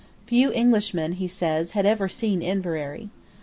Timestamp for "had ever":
1.73-2.09